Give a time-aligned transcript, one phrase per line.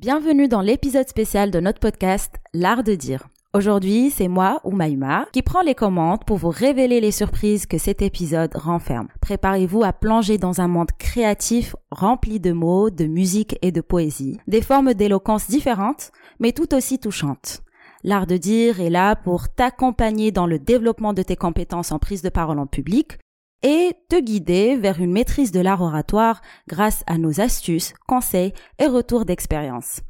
[0.00, 3.28] Bienvenue dans l'épisode spécial de notre podcast L'art de dire.
[3.52, 8.00] Aujourd'hui, c'est moi, Oumaima, qui prend les commandes pour vous révéler les surprises que cet
[8.00, 9.08] épisode renferme.
[9.20, 14.38] Préparez-vous à plonger dans un monde créatif rempli de mots, de musique et de poésie.
[14.46, 17.60] Des formes d'éloquence différentes, mais tout aussi touchantes.
[18.02, 22.22] L'art de dire est là pour t'accompagner dans le développement de tes compétences en prise
[22.22, 23.18] de parole en public,
[23.62, 28.86] et te guider vers une maîtrise de l'art oratoire grâce à nos astuces, conseils et
[28.86, 30.00] retours d'expérience.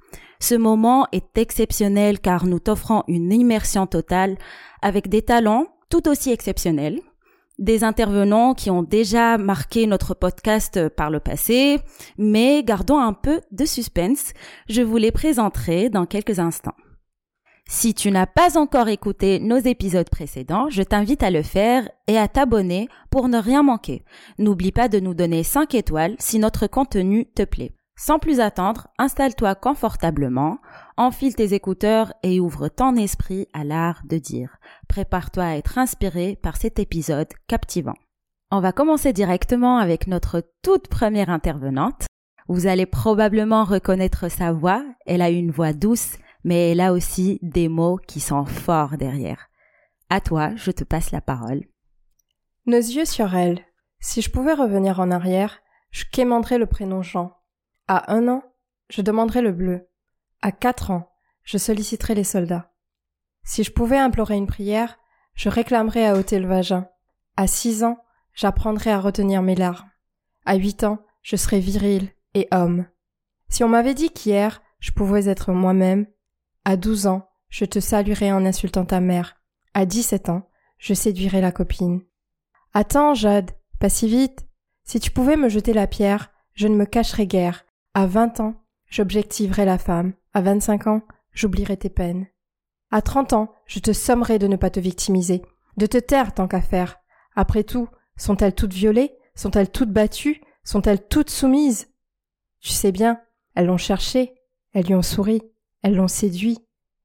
[0.41, 4.37] Ce moment est exceptionnel car nous t'offrons une immersion totale
[4.83, 7.01] avec des talents tout aussi exceptionnels,
[7.59, 11.79] des intervenants qui ont déjà marqué notre podcast par le passé,
[12.17, 14.33] mais gardons un peu de suspense,
[14.69, 16.77] je vous les présenterai dans quelques instants.
[17.73, 22.19] Si tu n'as pas encore écouté nos épisodes précédents, je t'invite à le faire et
[22.19, 24.03] à t'abonner pour ne rien manquer.
[24.39, 27.71] N'oublie pas de nous donner 5 étoiles si notre contenu te plaît.
[27.97, 30.59] Sans plus attendre, installe-toi confortablement,
[30.97, 34.57] enfile tes écouteurs et ouvre ton esprit à l'art de dire.
[34.89, 37.97] Prépare-toi à être inspiré par cet épisode captivant.
[38.51, 42.07] On va commencer directement avec notre toute première intervenante.
[42.48, 44.85] Vous allez probablement reconnaître sa voix.
[45.07, 49.50] Elle a une voix douce mais a aussi des mots qui sont forts derrière.
[50.08, 51.64] À toi, je te passe la parole.
[52.66, 53.64] Nos yeux sur elle.
[54.00, 57.36] Si je pouvais revenir en arrière, je quémanderais le prénom Jean.
[57.88, 58.42] À un an,
[58.88, 59.88] je demanderais le bleu.
[60.42, 61.11] À quatre ans,
[61.44, 62.72] je solliciterais les soldats.
[63.42, 64.98] Si je pouvais implorer une prière,
[65.34, 66.88] je réclamerais à ôter le vagin.
[67.36, 67.98] À six ans,
[68.34, 69.91] j'apprendrais à retenir mes larmes.
[70.44, 72.86] À huit ans, je serais viril et homme.
[73.48, 76.06] Si on m'avait dit qu'hier, je pouvais être moi-même,
[76.65, 79.37] à douze ans, je te saluerai en insultant ta mère.
[79.75, 80.48] À dix-sept ans,
[80.79, 82.03] je séduirai la copine.
[82.73, 84.47] Attends, Jade, pas si vite.
[84.85, 87.65] Si tu pouvais me jeter la pierre, je ne me cacherais guère.
[87.95, 88.55] À vingt ans,
[88.89, 90.13] j'objectiverai la femme.
[90.33, 92.27] À vingt-cinq ans, j'oublierai tes peines.
[92.91, 95.42] À trente ans, je te sommerai de ne pas te victimiser,
[95.77, 96.98] de te taire tant qu'à faire.
[97.37, 99.17] Après tout, sont-elles toutes violées?
[99.35, 100.41] Sont-elles toutes battues?
[100.65, 101.89] Sont-elles toutes soumises?
[102.61, 103.21] Tu sais bien,
[103.55, 104.35] elles l'ont cherché,
[104.73, 105.42] elles lui ont souri.
[105.83, 106.58] Elles l'ont séduit.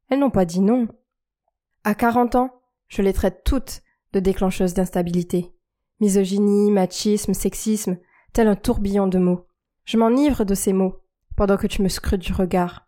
[0.10, 0.88] Elles n'ont pas dit non.
[1.84, 3.82] À quarante ans, je les traite toutes
[4.14, 5.54] de déclencheuses d'instabilité.
[6.00, 7.98] Misogynie, machisme, sexisme,
[8.34, 9.48] tel un tourbillon de mots.
[9.86, 11.02] Je m'enivre de ces mots,
[11.36, 12.88] pendant que tu me scrutes du regard.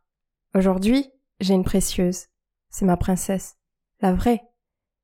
[0.55, 2.27] Aujourd'hui, j'ai une précieuse.
[2.69, 3.55] C'est ma princesse.
[4.01, 4.43] La vraie.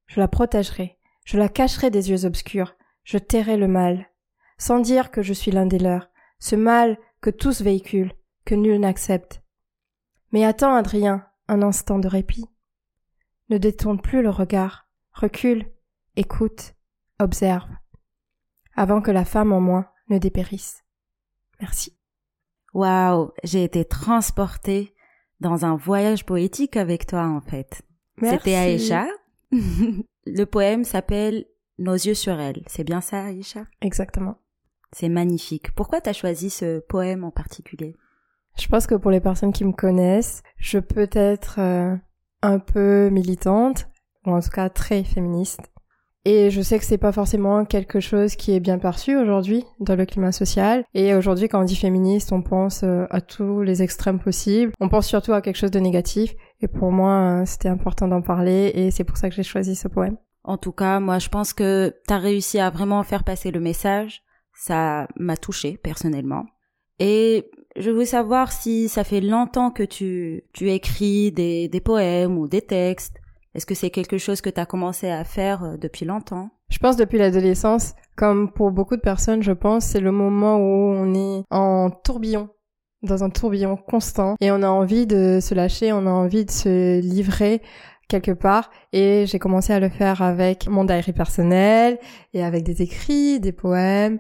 [0.08, 0.98] Je la protégerai.
[1.26, 2.76] Je la cacherai des yeux obscurs.
[3.04, 4.10] Je tairai le mal.
[4.58, 6.10] Sans dire que je suis l'un des leurs.
[6.40, 8.14] Ce mal que tous véhiculent,
[8.46, 9.43] que nul n'accepte.
[10.34, 12.46] Mais attends, Adrien, un instant de répit.
[13.50, 15.72] Ne détourne plus le regard, recule,
[16.16, 16.74] écoute,
[17.20, 17.70] observe,
[18.76, 20.84] avant que la femme en moi ne dépérisse.
[21.62, 21.96] Merci.
[22.74, 24.96] Waouh, j'ai été transportée
[25.40, 27.84] dans un voyage poétique avec toi en fait.
[28.20, 29.06] C'était Aïcha.
[29.52, 31.46] le poème s'appelle
[31.78, 32.64] Nos yeux sur elle.
[32.66, 33.68] C'est bien ça, Aïcha?
[33.82, 34.40] Exactement.
[34.94, 35.76] C'est magnifique.
[35.76, 37.96] Pourquoi t'as choisi ce poème en particulier?
[38.60, 41.96] Je pense que pour les personnes qui me connaissent, je peux être euh,
[42.42, 43.88] un peu militante,
[44.26, 45.62] ou en tout cas très féministe.
[46.26, 49.96] Et je sais que c'est pas forcément quelque chose qui est bien perçu aujourd'hui dans
[49.96, 50.86] le climat social.
[50.94, 54.72] Et aujourd'hui, quand on dit féministe, on pense euh, à tous les extrêmes possibles.
[54.80, 56.34] On pense surtout à quelque chose de négatif.
[56.62, 59.76] Et pour moi, euh, c'était important d'en parler et c'est pour ça que j'ai choisi
[59.76, 60.16] ce poème.
[60.46, 64.24] En tout cas, moi, je pense que t'as réussi à vraiment faire passer le message.
[64.56, 66.46] Ça m'a touché personnellement.
[67.00, 72.38] Et je veux savoir si ça fait longtemps que tu, tu écris des, des poèmes
[72.38, 73.20] ou des textes.
[73.56, 76.50] Est-ce que c'est quelque chose que tu as commencé à faire euh, depuis longtemps?
[76.70, 80.94] Je pense depuis l'adolescence, comme pour beaucoup de personnes, je pense, c'est le moment où
[80.94, 82.50] on est en tourbillon,
[83.04, 86.52] dans un tourbillon constant, et on a envie de se lâcher, on a envie de
[86.52, 87.62] se livrer
[88.08, 88.72] quelque part.
[88.92, 92.00] Et j'ai commencé à le faire avec mon diary personnel
[92.34, 94.20] et avec des écrits, des poèmes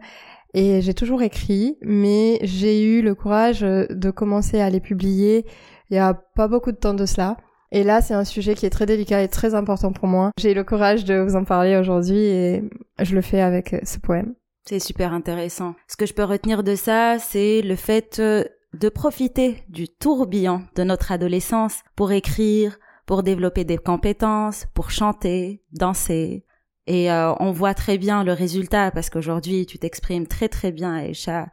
[0.53, 5.45] et j'ai toujours écrit, mais j'ai eu le courage euh, de commencer à les publier
[5.89, 7.37] il y a pas beaucoup de temps de cela.
[7.71, 10.31] Et là, c'est un sujet qui est très délicat et très important pour moi.
[10.39, 12.63] J'ai eu le courage de vous en parler aujourd'hui et
[12.99, 14.33] je le fais avec euh, ce poème.
[14.65, 15.75] C'est super intéressant.
[15.87, 20.63] Ce que je peux retenir de ça, c'est le fait euh, de profiter du tourbillon
[20.75, 26.45] de notre adolescence pour écrire, pour développer des compétences, pour chanter, danser,
[26.87, 30.99] et euh, on voit très bien le résultat parce qu'aujourd'hui tu t'exprimes très très bien
[30.99, 31.49] et ça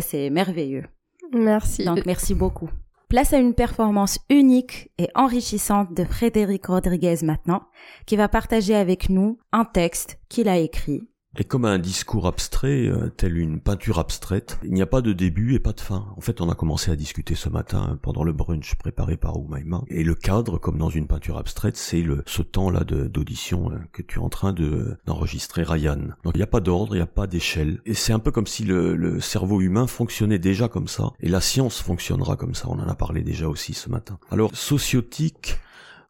[0.00, 0.84] c'est merveilleux.
[1.32, 1.84] Merci.
[1.84, 2.70] Donc merci beaucoup.
[3.08, 7.62] Place à une performance unique et enrichissante de Frédéric Rodriguez maintenant,
[8.04, 11.08] qui va partager avec nous un texte qu'il a écrit.
[11.42, 14.58] Est comme un discours abstrait, euh, tel une peinture abstraite.
[14.64, 16.06] Il n'y a pas de début et pas de fin.
[16.16, 19.82] En fait, on a commencé à discuter ce matin pendant le brunch préparé par Oumaima.
[19.88, 24.02] Et le cadre, comme dans une peinture abstraite, c'est le ce temps-là d'audition euh, que
[24.02, 26.00] tu es en train de d'enregistrer Ryan.
[26.24, 27.80] Donc il n'y a pas d'ordre, il n'y a pas d'échelle.
[27.86, 31.12] Et c'est un peu comme si le, le cerveau humain fonctionnait déjà comme ça.
[31.20, 32.68] Et la science fonctionnera comme ça.
[32.68, 34.18] On en a parlé déjà aussi ce matin.
[34.30, 35.58] Alors, sociotique,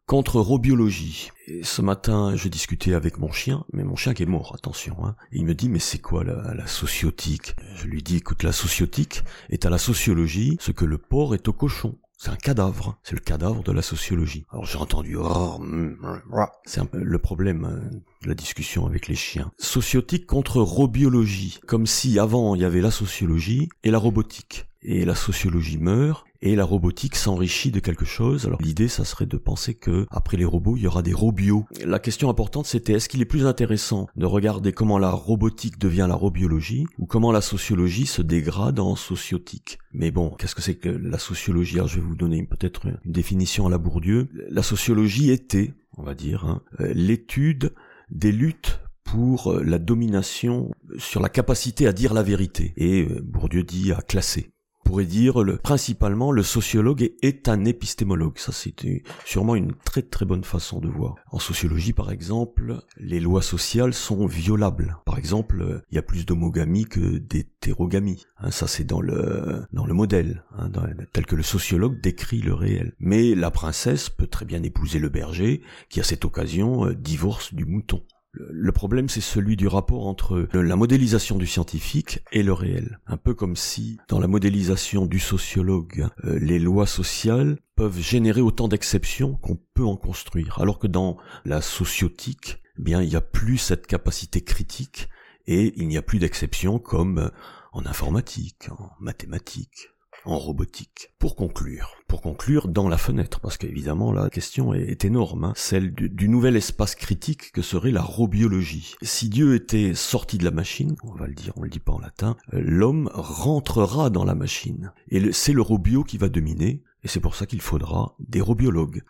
[0.09, 1.29] contre robiologie.
[1.45, 4.97] Et ce matin, je discutais avec mon chien, mais mon chien qui est mort, attention.
[5.05, 5.15] Hein.
[5.31, 7.55] Il me dit, mais c'est quoi la, sociotique?
[7.75, 11.47] Je lui dis, écoute, la sociotique est à la sociologie ce que le porc est
[11.47, 11.95] au cochon.
[12.17, 14.45] C'est un cadavre, c'est le cadavre de la sociologie.
[14.51, 17.79] Alors j'ai entendu, oh, mm, mm, c'est un peu le problème hein,
[18.23, 19.51] de la discussion avec les chiens.
[19.59, 24.68] Sociotique contre robiologie, comme si avant il y avait la sociologie et la robotique.
[24.81, 28.45] Et la sociologie meurt, et la robotique s'enrichit de quelque chose.
[28.45, 31.65] Alors l'idée, ça serait de penser que après les robots, il y aura des robios.
[31.85, 36.05] La question importante, c'était est-ce qu'il est plus intéressant de regarder comment la robotique devient
[36.07, 39.79] la robiologie ou comment la sociologie se dégrade en sociotique?
[39.93, 41.75] Mais bon, qu'est-ce que c'est que la sociologie?
[41.75, 44.29] Alors je vais vous donner peut-être une définition à la Bourdieu.
[44.49, 47.73] La sociologie était, on va dire, hein, euh, l'étude
[48.09, 52.73] des luttes pour euh, la domination sur la capacité à dire la vérité.
[52.77, 54.51] Et euh, Bourdieu dit à classer
[54.89, 58.39] pourrait dire le, principalement le sociologue est, un épistémologue.
[58.39, 61.13] Ça, c'était sûrement une très très bonne façon de voir.
[61.29, 64.97] En sociologie, par exemple, les lois sociales sont violables.
[65.05, 68.25] Par exemple, il y a plus d'homogamie que d'hétérogamie.
[68.39, 70.71] Hein, ça, c'est dans le dans le modèle, hein,
[71.13, 72.95] tel que le sociologue décrit le réel.
[72.99, 77.53] Mais la princesse peut très bien épouser le berger, qui à cette occasion euh, divorce
[77.53, 78.01] du mouton.
[78.33, 82.99] Le problème, c'est celui du rapport entre la modélisation du scientifique et le réel.
[83.07, 88.41] Un peu comme si, dans la modélisation du sociologue, euh, les lois sociales peuvent générer
[88.41, 93.15] autant d'exceptions qu'on peut en construire, alors que dans la sociotique, eh bien, il n'y
[93.15, 95.09] a plus cette capacité critique
[95.47, 97.31] et il n'y a plus d'exceptions comme
[97.71, 99.89] en informatique, en mathématiques
[100.25, 101.09] en robotique.
[101.19, 105.91] Pour conclure, pour conclure dans la fenêtre, parce qu'évidemment la question est, énorme, hein, celle
[105.93, 108.95] du, nouvel espace critique que serait la robiologie.
[109.01, 111.93] Si Dieu était sorti de la machine, on va le dire, on le dit pas
[111.93, 114.91] en latin, euh, l'homme rentrera dans la machine.
[115.09, 119.03] Et c'est le robio qui va dominer, et c'est pour ça qu'il faudra des robiologues.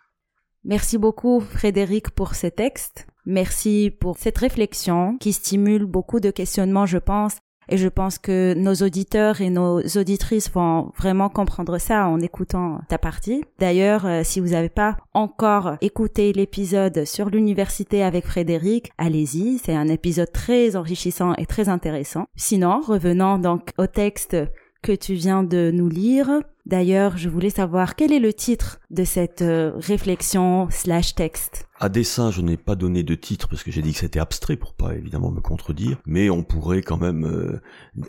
[0.64, 3.06] Merci beaucoup Frédéric pour ce texte.
[3.26, 7.36] Merci pour cette réflexion qui stimule beaucoup de questionnements, je pense,
[7.70, 12.80] et je pense que nos auditeurs et nos auditrices vont vraiment comprendre ça en écoutant
[12.88, 13.44] ta partie.
[13.58, 19.58] D'ailleurs, euh, si vous n'avez pas encore écouté l'épisode sur l'université avec Frédéric, allez-y.
[19.58, 22.26] C'est un épisode très enrichissant et très intéressant.
[22.36, 24.36] Sinon, revenons donc au texte
[24.82, 26.40] que tu viens de nous lire.
[26.70, 31.66] D'ailleurs, je voulais savoir quel est le titre de cette euh, réflexion slash texte.
[31.80, 34.54] À dessein, je n'ai pas donné de titre parce que j'ai dit que c'était abstrait
[34.54, 37.60] pour pas évidemment me contredire, mais on pourrait quand même euh,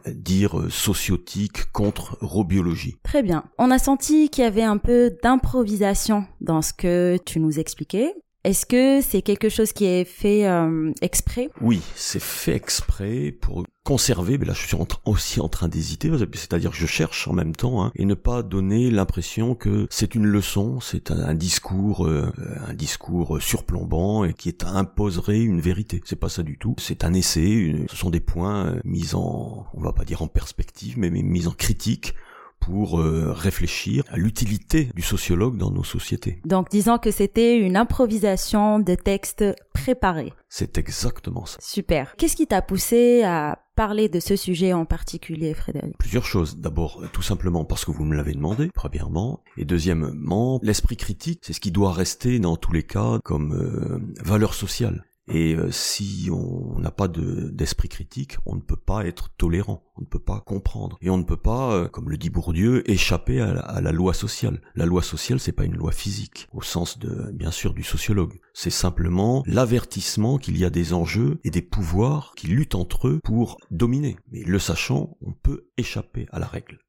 [0.06, 2.98] dire euh, sociotique contre robiologie.
[3.02, 3.46] Très bien.
[3.58, 8.14] On a senti qu'il y avait un peu d'improvisation dans ce que tu nous expliquais.
[8.44, 11.50] Est-ce que c'est quelque chose qui est fait euh, exprès?
[11.62, 16.72] Oui, c'est fait exprès pour conserver, mais là je suis aussi en train d'hésiter, c'est-à-dire
[16.72, 20.26] que je cherche en même temps, hein, et ne pas donner l'impression que c'est une
[20.26, 22.32] leçon, c'est un, discours, euh,
[22.68, 26.02] un discours surplombant et qui imposerait une vérité.
[26.06, 26.76] C'est pas ça du tout.
[26.80, 27.86] C'est un essai.
[27.90, 31.48] ce sont des points euh, mis en, on va pas dire en perspective, mais mis
[31.48, 32.16] en critique
[32.62, 36.40] pour euh, réfléchir à l'utilité du sociologue dans nos sociétés.
[36.46, 40.32] Donc disons que c'était une improvisation de textes préparés.
[40.48, 41.58] C'est exactement ça.
[41.62, 42.16] Super.
[42.18, 45.98] Qu'est-ce qui t'a poussé à parler de ce sujet en particulier, Frédéric?
[45.98, 46.58] Plusieurs choses.
[46.58, 49.42] D'abord, tout simplement parce que vous me l'avez demandé, premièrement.
[49.58, 54.00] Et deuxièmement, l'esprit critique, c'est ce qui doit rester dans tous les cas comme euh,
[54.24, 55.06] valeur sociale.
[55.28, 60.02] Et euh, si on n'a pas d'esprit critique, on ne peut pas être tolérant, on
[60.02, 63.40] ne peut pas comprendre, et on ne peut pas, euh, comme le dit Bourdieu, échapper
[63.40, 64.62] à la, loi sociale.
[64.76, 68.40] La loi sociale, c'est pas une loi physique, au sens de, bien sûr, du sociologue.
[68.54, 73.20] C'est simplement l'avertissement qu'il y a des enjeux et des pouvoirs qui luttent entre eux
[73.24, 74.18] pour dominer.
[74.32, 76.80] Mais le sachant, on peut échapper à la règle.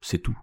[0.00, 0.38] C'est tout.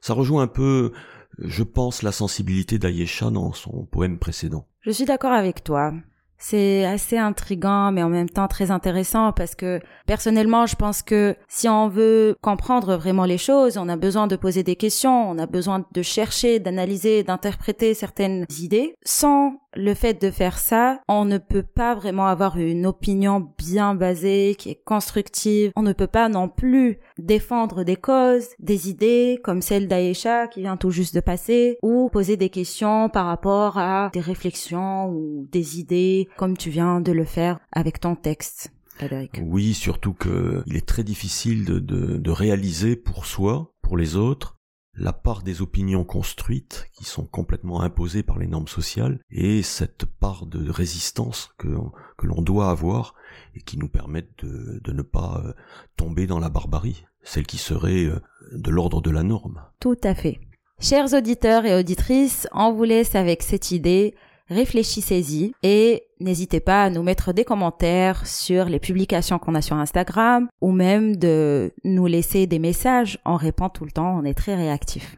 [0.00, 0.92] Ça rejoint un peu,
[1.38, 4.66] je pense, la sensibilité d'Ayesha dans son poème précédent.
[4.80, 5.92] Je suis d'accord avec toi.
[6.38, 11.34] C'est assez intrigant, mais en même temps très intéressant parce que personnellement, je pense que
[11.48, 15.38] si on veut comprendre vraiment les choses, on a besoin de poser des questions, on
[15.38, 18.94] a besoin de chercher, d'analyser, d'interpréter certaines idées.
[19.04, 23.94] Sans le fait de faire ça, on ne peut pas vraiment avoir une opinion bien
[23.94, 25.72] basée, qui est constructive.
[25.76, 30.60] On ne peut pas non plus défendre des causes, des idées comme celle d'Aïcha qui
[30.60, 35.46] vient tout juste de passer, ou poser des questions par rapport à des réflexions ou
[35.52, 38.72] des idées comme tu viens de le faire avec ton texte.
[38.96, 39.40] Frédéric.
[39.42, 44.16] Oui, surtout que il est très difficile de, de, de réaliser pour soi, pour les
[44.16, 44.58] autres,
[44.98, 50.04] la part des opinions construites qui sont complètement imposées par les normes sociales et cette
[50.04, 51.68] part de résistance que,
[52.16, 53.14] que l'on doit avoir
[53.54, 55.52] et qui nous permettent de, de ne pas euh,
[55.96, 58.20] tomber dans la barbarie, celle qui serait euh,
[58.52, 59.62] de l'ordre de la norme.
[59.80, 60.40] Tout à fait.
[60.80, 64.14] Chers auditeurs et auditrices, on vous laisse avec cette idée
[64.48, 69.76] réfléchissez-y et n'hésitez pas à nous mettre des commentaires sur les publications qu'on a sur
[69.76, 73.18] Instagram ou même de nous laisser des messages.
[73.24, 75.16] On répond tout le temps, on est très réactif.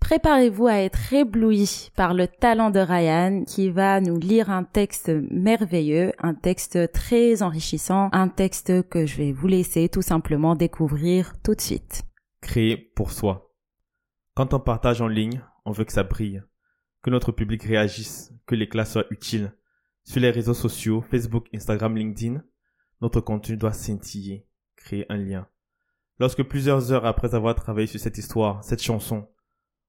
[0.00, 5.10] Préparez-vous à être ébloui par le talent de Ryan qui va nous lire un texte
[5.30, 11.32] merveilleux, un texte très enrichissant, un texte que je vais vous laisser tout simplement découvrir
[11.42, 12.02] tout de suite.
[12.42, 13.50] Créer pour soi.
[14.34, 16.42] Quand on partage en ligne, on veut que ça brille
[17.04, 19.52] que notre public réagisse, que l'éclat soit utile.
[20.04, 22.42] Sur les réseaux sociaux, Facebook, Instagram, LinkedIn,
[23.02, 25.46] notre contenu doit scintiller, créer un lien.
[26.18, 29.28] Lorsque plusieurs heures après avoir travaillé sur cette histoire, cette chanson,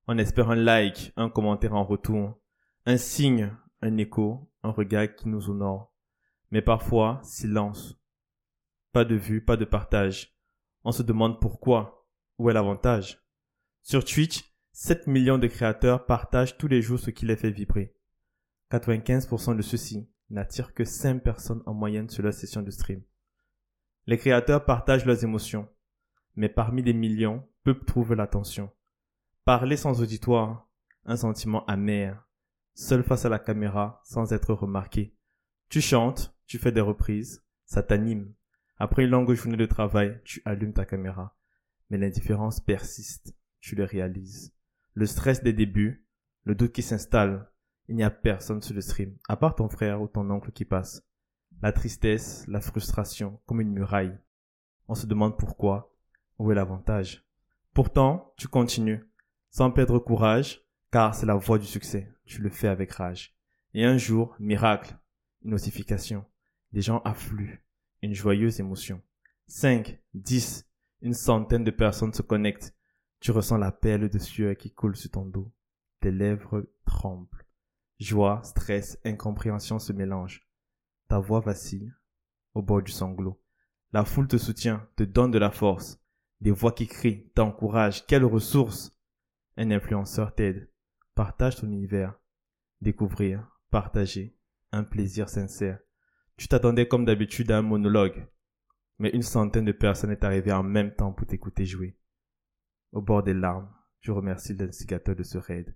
[0.10, 2.38] on espère un like, un commentaire en retour,
[2.86, 5.94] un signe, un écho, un regard qui nous honore.
[6.52, 7.98] Mais parfois, silence.
[8.92, 10.38] Pas de vue, pas de partage.
[10.84, 12.10] On se demande pourquoi.
[12.38, 13.22] Où est l'avantage?
[13.84, 14.44] Sur Twitch,
[14.78, 17.96] 7 millions de créateurs partagent tous les jours ce qui les fait vibrer.
[18.72, 23.02] 95% de ceux-ci n'attirent que 5 personnes en moyenne sur leur session de stream.
[24.06, 25.70] Les créateurs partagent leurs émotions,
[26.36, 28.70] mais parmi des millions, peu trouvent l'attention.
[29.46, 30.70] Parler sans auditoire,
[31.06, 32.28] un sentiment amer,
[32.74, 35.16] seul face à la caméra sans être remarqué.
[35.70, 38.34] Tu chantes, tu fais des reprises, ça t'anime.
[38.78, 41.38] Après une longue journée de travail, tu allumes ta caméra.
[41.90, 44.55] Mais l'indifférence persiste, tu le réalises
[44.96, 46.06] le stress des débuts,
[46.46, 47.52] le doute qui s'installe.
[47.88, 50.66] Il n'y a personne sur le stream, à part ton frère ou ton oncle qui
[50.66, 51.04] passe.
[51.62, 54.18] La tristesse, la frustration, comme une muraille.
[54.88, 55.94] On se demande pourquoi,
[56.40, 57.24] où est l'avantage?
[57.74, 59.06] Pourtant, tu continues,
[59.52, 62.12] sans perdre courage, car c'est la voie du succès.
[62.26, 63.36] Tu le fais avec rage.
[63.74, 64.98] Et un jour, miracle,
[65.44, 66.26] une notification.
[66.72, 67.62] Des gens affluent,
[68.02, 69.02] une joyeuse émotion.
[69.48, 70.66] Cinq, dix,
[71.02, 72.75] une centaine de personnes se connectent
[73.26, 75.52] tu ressens la perle de sueur qui coule sur ton dos.
[76.00, 77.44] Tes lèvres tremblent.
[78.00, 80.48] Joie, stress, incompréhension se mélangent.
[81.08, 81.92] Ta voix vacille
[82.54, 83.42] au bord du sanglot.
[83.94, 86.00] La foule te soutient, te donne de la force.
[86.40, 88.06] Des voix qui crient, t'encouragent.
[88.06, 88.96] Quelle ressource!
[89.58, 90.70] Un influenceur t'aide.
[91.16, 92.14] Partage ton univers.
[92.80, 94.38] Découvrir, partager,
[94.72, 95.80] un plaisir sincère.
[96.38, 98.28] Tu t'attendais comme d'habitude à un monologue.
[99.00, 101.98] Mais une centaine de personnes est arrivée en même temps pour t'écouter jouer.
[102.96, 105.76] Au bord des larmes, tu remercies l'instigateur de ce raid.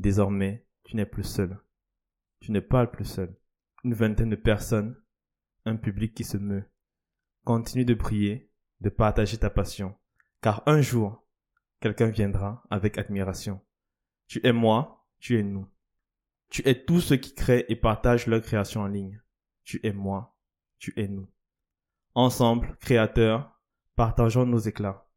[0.00, 1.56] Désormais, tu n'es plus seul.
[2.40, 3.32] Tu ne parles plus seul.
[3.84, 5.00] Une vingtaine de personnes,
[5.66, 6.68] un public qui se meut.
[7.44, 8.50] Continue de prier,
[8.80, 9.96] de partager ta passion,
[10.40, 11.24] car un jour,
[11.78, 13.64] quelqu'un viendra avec admiration.
[14.26, 15.68] Tu es moi, tu es nous.
[16.50, 19.22] Tu es tous ceux qui créent et partagent leur création en ligne.
[19.62, 20.36] Tu es moi,
[20.80, 21.30] tu es nous.
[22.14, 23.62] Ensemble, créateurs,
[23.94, 25.07] partageons nos éclats.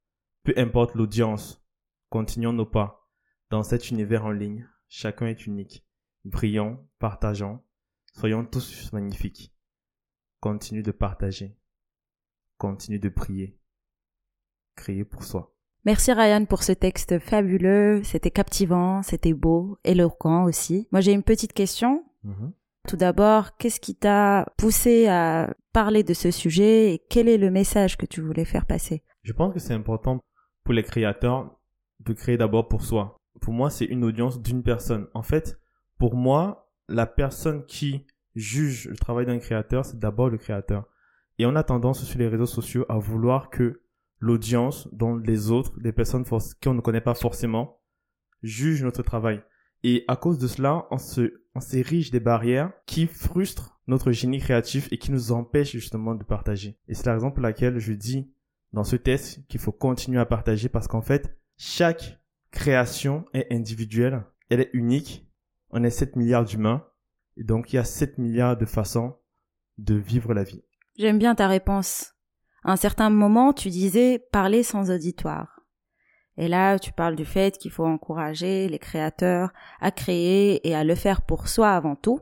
[0.44, 1.64] Peu importe l'audience,
[2.10, 3.08] continuons nos pas.
[3.52, 5.86] Dans cet univers en ligne, chacun est unique.
[6.26, 7.60] Brillons, partageons,
[8.14, 9.54] soyons tous magnifiques.
[10.40, 11.56] Continue de partager.
[12.58, 13.60] Continue de prier.
[14.76, 15.56] Crier pour soi.
[15.86, 18.02] Merci Ryan pour ce texte fabuleux.
[18.04, 20.88] C'était captivant, c'était beau, éloquent aussi.
[20.92, 22.04] Moi j'ai une petite question.
[22.24, 22.54] Mhm.
[22.88, 27.52] Tout d'abord, qu'est-ce qui t'a poussé à parler de ce sujet et quel est le
[27.52, 29.04] message que tu voulais faire passer?
[29.22, 30.20] Je pense que c'est important
[30.72, 31.60] les créateurs
[32.00, 33.18] de créer d'abord pour soi.
[33.40, 35.08] Pour moi, c'est une audience d'une personne.
[35.14, 35.60] En fait,
[35.98, 40.86] pour moi, la personne qui juge le travail d'un créateur, c'est d'abord le créateur.
[41.38, 43.82] Et on a tendance sur les réseaux sociaux à vouloir que
[44.20, 47.82] l'audience, dont les autres, des personnes qu'on ne connaît pas forcément,
[48.44, 49.44] jugent notre travail.
[49.84, 54.40] Et à cause de cela, on se, on s'érige des barrières qui frustrent notre génie
[54.40, 56.78] créatif et qui nous empêchent justement de partager.
[56.88, 58.32] Et c'est la raison pour laquelle je dis
[58.74, 62.20] dans ce test qu'il faut continuer à partager parce qu'en fait, chaque
[62.52, 65.28] création est individuelle, elle est unique.
[65.70, 66.86] On est 7 milliards d'humains
[67.38, 69.16] et donc il y a 7 milliards de façons
[69.78, 70.64] de vivre la vie.
[70.98, 72.14] J'aime bien ta réponse.
[72.64, 75.62] À un certain moment, tu disais parler sans auditoire.
[76.38, 80.84] Et là, tu parles du fait qu'il faut encourager les créateurs à créer et à
[80.84, 82.20] le faire pour soi avant tout.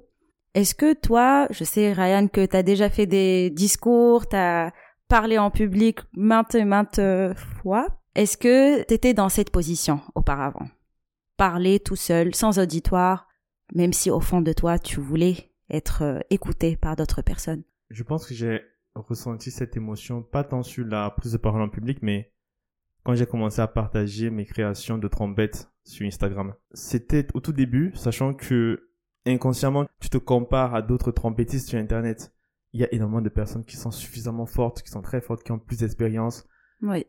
[0.53, 4.74] Est-ce que toi, je sais Ryan que tu as déjà fait des discours, tu as
[5.10, 7.01] parler en public maintes et maintes
[7.36, 7.88] fois.
[8.16, 10.70] Est-ce que tu étais dans cette position auparavant?
[11.36, 13.28] Parler tout seul, sans auditoire,
[13.74, 17.63] même si au fond de toi, tu voulais être euh, écouté par d'autres personnes?
[17.89, 18.62] Je pense que j'ai
[18.96, 22.32] ressenti cette émotion, pas tant sur la prise de parole en public, mais
[23.04, 26.54] quand j'ai commencé à partager mes créations de trompettes sur Instagram.
[26.74, 28.89] C'était au tout début, sachant que
[29.25, 32.34] inconsciemment, tu te compares à d'autres trompettistes sur Internet.
[32.74, 35.52] Il y a énormément de personnes qui sont suffisamment fortes, qui sont très fortes, qui
[35.52, 36.48] ont plus d'expérience,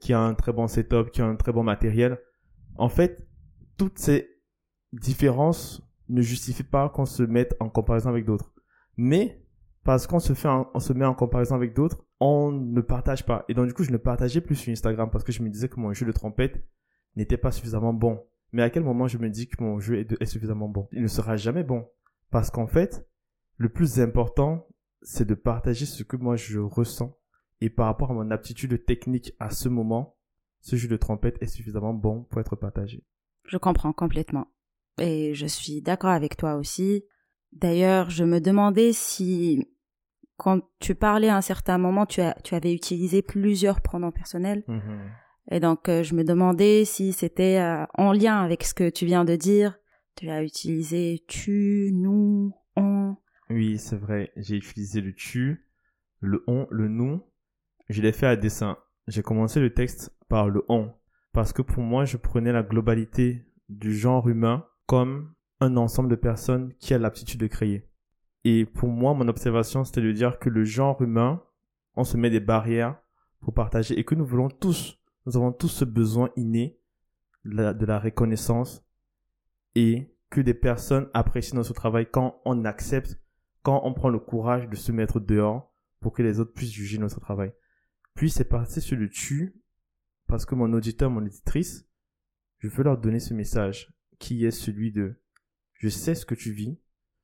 [0.01, 2.19] qui ont un très bon setup, qui ont un très bon matériel.
[2.77, 3.27] En fait,
[3.77, 4.29] toutes ces
[4.93, 8.53] différences ne justifient pas qu'on se mette en comparaison avec d'autres.
[8.97, 9.43] Mais
[9.85, 13.45] parce qu'on se fait, on se met en comparaison avec d'autres, on ne partage pas.
[13.49, 15.69] Et donc du coup, je ne partageais plus sur Instagram parce que je me disais
[15.69, 16.63] que mon jeu de trompette
[17.17, 18.23] n'était pas suffisamment bon.
[18.53, 20.89] Mais à quel moment je me dis que mon jeu est, suffisamment bon?
[20.93, 21.87] Il ne sera jamais bon.
[22.31, 23.09] Parce qu'en fait,
[23.57, 24.67] le plus important,
[25.03, 27.17] c'est de partager ce que moi je ressens.
[27.61, 30.17] Et par rapport à mon aptitude technique à ce moment,
[30.61, 33.05] ce jeu de trompette est suffisamment bon pour être partagé.
[33.47, 34.47] Je comprends complètement.
[34.99, 37.05] Et je suis d'accord avec toi aussi.
[37.53, 39.67] D'ailleurs, je me demandais si,
[40.37, 44.65] quand tu parlais à un certain moment, tu, as, tu avais utilisé plusieurs pronoms personnels.
[44.69, 45.53] Mm-hmm.
[45.53, 49.05] Et donc, euh, je me demandais si c'était euh, en lien avec ce que tu
[49.07, 49.79] viens de dire.
[50.17, 53.17] Tu as utilisé tu, nous, on.
[53.51, 54.33] Oui, c'est vrai.
[54.37, 55.67] J'ai utilisé le tu,
[56.21, 57.23] le on, le nous.
[57.89, 58.79] Je l'ai fait à dessin.
[59.09, 60.93] J'ai commencé le texte par le on.
[61.33, 66.17] Parce que pour moi, je prenais la globalité du genre humain comme un ensemble de
[66.17, 67.89] personnes qui a l'aptitude de créer.
[68.45, 71.43] Et pour moi, mon observation, c'était de dire que le genre humain,
[71.95, 72.97] on se met des barrières
[73.41, 76.79] pour partager et que nous voulons tous nous avons tous ce besoin inné
[77.45, 78.85] de la, reconnaissance
[79.75, 83.21] et que des personnes apprécient notre travail quand on accepte,
[83.63, 86.99] quand on prend le courage de se mettre dehors pour que les autres puissent juger
[86.99, 87.53] notre travail.
[88.15, 89.61] Puis c'est parti sur le tu
[90.27, 91.87] parce que mon auditeur, mon auditrice,
[92.59, 95.21] je veux leur donner ce message qui est celui de
[95.75, 96.79] je sais ce que tu vis,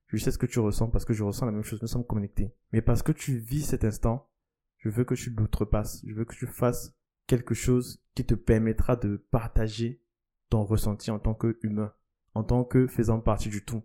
[0.07, 2.07] je sais ce que tu ressens parce que je ressens la même chose, nous sommes
[2.07, 2.55] connectés.
[2.72, 4.31] Mais parce que tu vis cet instant,
[4.79, 6.94] je veux que tu l'outrepasses, je veux que tu fasses
[7.27, 10.01] quelque chose qui te permettra de partager
[10.49, 11.92] ton ressenti en tant qu'humain,
[12.35, 13.83] en tant que faisant partie du tout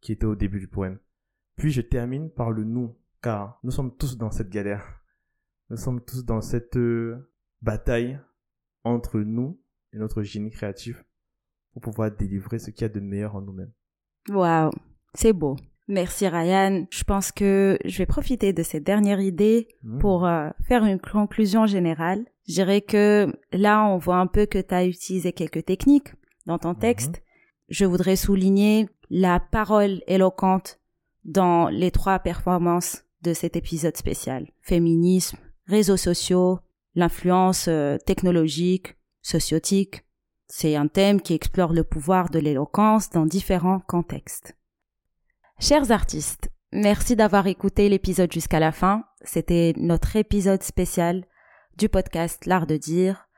[0.00, 0.98] qui était au début du poème.
[1.56, 5.00] Puis je termine par le nous, car nous sommes tous dans cette galère.
[5.70, 8.20] Nous sommes tous dans cette euh, bataille
[8.84, 9.60] entre nous
[9.92, 11.04] et notre génie créatif
[11.72, 13.72] pour pouvoir délivrer ce qu'il y a de meilleur en nous-mêmes.
[14.28, 14.70] Waouh,
[15.14, 15.56] c'est beau.
[15.88, 16.86] Merci Ryan.
[16.90, 19.98] Je pense que je vais profiter de cette dernière idée mmh.
[19.98, 22.24] pour euh, faire une conclusion générale.
[22.48, 26.12] Je dirais que là, on voit un peu que tu as utilisé quelques techniques
[26.46, 26.78] dans ton mmh.
[26.78, 27.22] texte.
[27.68, 30.80] Je voudrais souligner la parole éloquente
[31.26, 34.46] dans les trois performances de cet épisode spécial.
[34.62, 36.60] Féminisme, réseaux sociaux,
[36.94, 40.04] l'influence euh, technologique, sociotique.
[40.48, 44.56] C'est un thème qui explore le pouvoir de l'éloquence dans différents contextes.
[45.58, 49.04] Chers artistes, merci d'avoir écouté l'épisode jusqu'à la fin.
[49.22, 51.24] C'était notre épisode spécial
[51.76, 53.28] du podcast L'Art de dire.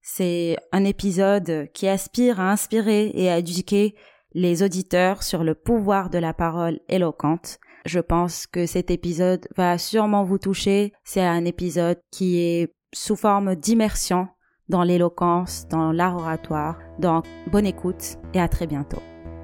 [0.00, 3.96] C'est un épisode qui aspire à inspirer et à éduquer
[4.34, 7.58] les auditeurs sur le pouvoir de la parole éloquente.
[7.86, 10.92] Je pense que cet épisode va sûrement vous toucher.
[11.04, 14.28] C'est un épisode qui est sous forme d'immersion
[14.68, 16.78] dans l'éloquence, dans l'art oratoire.
[16.98, 19.02] Donc, bonne écoute et à très bientôt.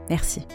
[0.08, 0.46] Merci.